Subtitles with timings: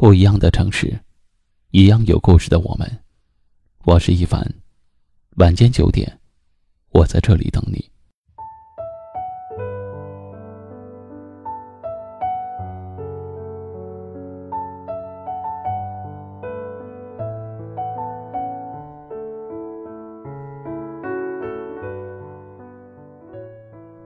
[0.00, 1.00] 不一样的城市，
[1.72, 2.88] 一样有故事的我们。
[3.84, 4.54] 我是一凡，
[5.38, 6.20] 晚间九点，
[6.90, 7.84] 我在这里等你。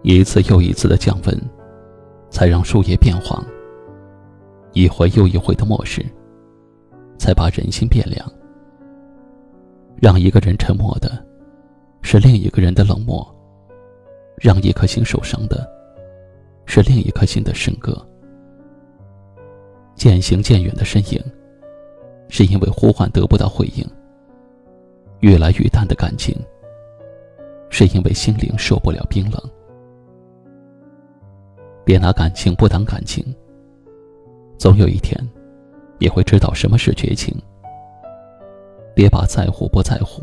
[0.01, 1.39] 一次又一次的降温，
[2.31, 3.45] 才让树叶变黄。
[4.73, 6.05] 一回又一回的漠视，
[7.19, 8.33] 才把人心变凉。
[10.01, 11.25] 让一个人沉默的，
[12.03, 13.23] 是另一个人的冷漠；
[14.37, 15.69] 让一颗心受伤的，
[16.67, 17.95] 是另一颗心的深割。
[19.95, 21.23] 渐行渐远的身影，
[22.29, 23.87] 是因为呼唤得不到回应；
[25.21, 26.35] 越来越淡的感情，
[27.69, 29.41] 是因为心灵受不了冰冷。
[31.85, 33.23] 别拿感情不当感情。
[34.63, 35.19] 总有一天，
[35.99, 37.37] 你会知道什么是绝情。
[38.95, 40.23] 别把在乎不在乎，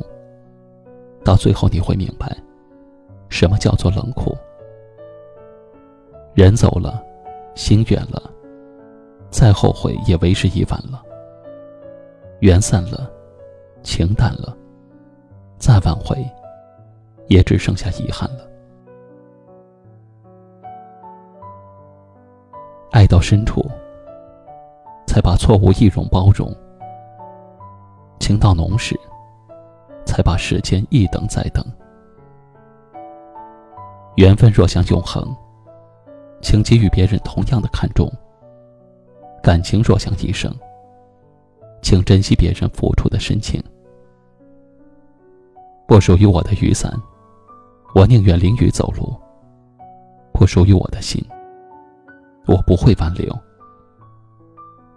[1.25, 2.33] 到最后你会明白，
[3.27, 4.33] 什么叫做冷酷。
[6.33, 7.03] 人走了，
[7.53, 8.31] 心远了，
[9.29, 11.03] 再后悔也为时已晚了。
[12.39, 13.11] 缘散了，
[13.83, 14.55] 情淡了，
[15.57, 16.15] 再挽回，
[17.27, 18.49] 也只剩下遗憾了。
[22.91, 23.69] 爱到深处。
[25.09, 26.55] 才把错误一容包容，
[28.19, 28.95] 情到浓时，
[30.05, 31.65] 才把时间一等再等。
[34.17, 35.35] 缘分若想永恒，
[36.43, 38.07] 请给予别人同样的看重；
[39.41, 40.53] 感情若想一生，
[41.81, 43.59] 请珍惜别人付出的深情。
[45.87, 46.93] 不属于我的雨伞，
[47.95, 49.11] 我宁愿淋雨走路；
[50.31, 51.19] 不属于我的心，
[52.45, 53.35] 我不会挽留。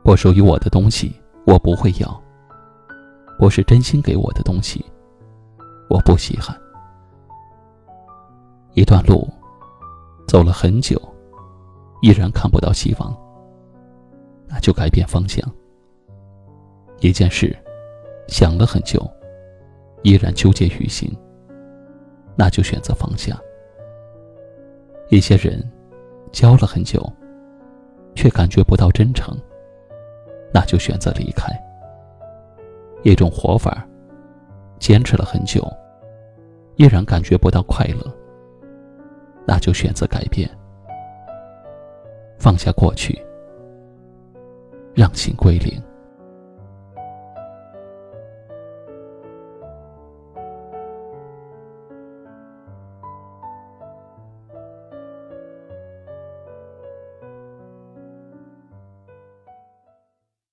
[0.02, 1.14] 不属于我的东西，
[1.46, 2.08] 我不会要；
[3.38, 4.84] 不是真心给我的东西，
[5.88, 6.56] 我不稀罕。
[8.74, 9.28] 一段路
[10.26, 11.00] 走了很久，
[12.00, 13.16] 依然看不到希望，
[14.48, 15.40] 那就改变方向；
[17.00, 17.56] 一件事
[18.26, 19.08] 想了很久，
[20.02, 21.08] 依然纠结于心，
[22.34, 23.36] 那就选择放下；
[25.10, 25.62] 一些人
[26.32, 27.00] 交了很久，
[28.16, 29.36] 却感觉不到真诚。
[30.52, 31.46] 那就选择离开。
[33.02, 33.86] 一种活法，
[34.78, 35.60] 坚持了很久，
[36.76, 38.12] 依然感觉不到快乐。
[39.44, 40.48] 那就选择改变，
[42.38, 43.20] 放下过去，
[44.94, 45.82] 让心归零。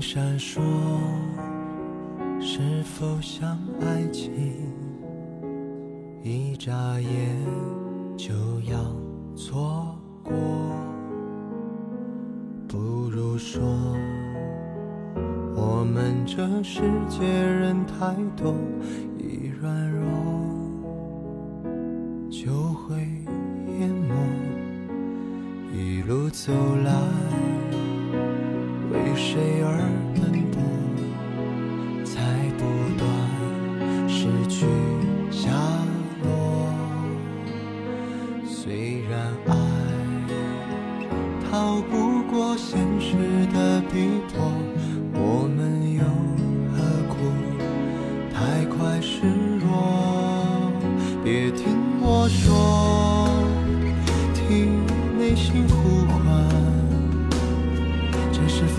[0.00, 0.60] 闪烁，
[2.40, 4.32] 是否像爱情？
[6.22, 7.10] 一眨眼
[8.16, 8.34] 就
[8.70, 8.78] 要
[9.34, 10.34] 错过，
[12.68, 12.78] 不
[13.10, 13.62] 如说，
[15.54, 18.54] 我们这世界人太多，
[19.18, 20.06] 一软弱
[22.30, 22.96] 就会
[23.78, 24.14] 淹没，
[25.72, 26.52] 一路走
[26.84, 27.47] 来。
[29.18, 29.34] 为谁
[29.64, 29.66] 而
[30.14, 30.62] 奔波，
[32.04, 32.22] 才
[32.56, 32.62] 不
[32.96, 33.02] 断
[34.08, 34.64] 失去
[35.28, 35.50] 下
[36.22, 36.28] 落。
[38.46, 39.18] 虽然
[39.48, 39.52] 爱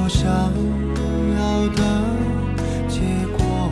[0.09, 1.83] 想要的
[2.87, 2.99] 结
[3.37, 3.69] 果？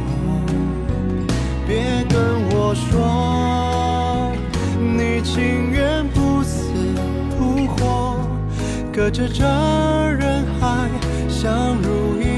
[1.67, 2.15] 别跟
[2.51, 4.31] 我说，
[4.79, 6.61] 你情愿不死
[7.37, 8.19] 不活，
[8.93, 9.43] 隔着这
[10.11, 10.87] 人海
[11.27, 12.36] 相濡以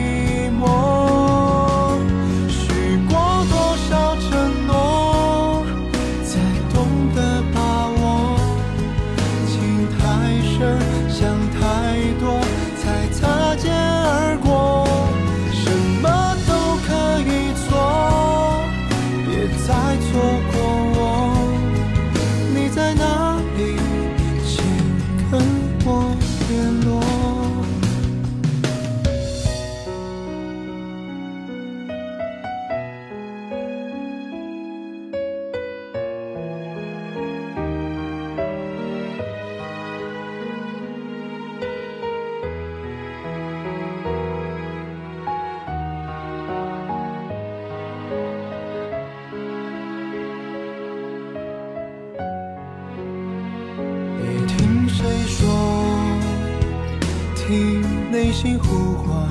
[58.31, 59.27] 心呼唤，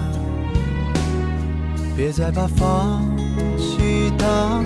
[1.96, 3.02] 别再把放
[3.56, 4.64] 弃当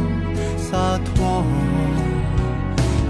[0.56, 1.44] 洒脱。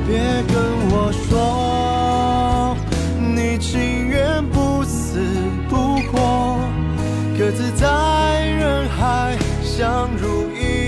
[0.07, 0.19] 别
[0.53, 0.57] 跟
[0.91, 2.77] 我说，
[3.19, 5.21] 你情愿不死
[5.69, 6.59] 不活，
[7.39, 10.82] 各自在人海相濡以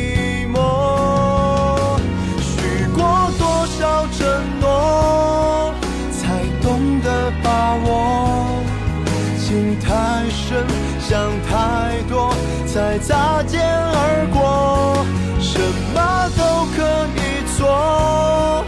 [10.34, 10.66] 身，
[11.00, 12.34] 想太多，
[12.66, 15.06] 才擦肩而过。
[15.40, 15.60] 什
[15.94, 16.78] 么都可
[17.16, 17.20] 以
[17.56, 18.64] 做。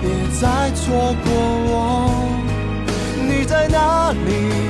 [0.00, 0.08] 别
[0.40, 1.26] 再错过
[1.66, 1.74] 我，
[3.16, 4.67] 你在哪里？